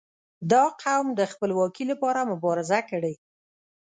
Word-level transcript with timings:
•دا 0.51 0.63
قوم 0.81 1.07
د 1.19 1.21
خپلواکي 1.31 1.83
لپاره 1.91 2.29
مبارزه 2.31 2.79
کړې. 2.89 3.13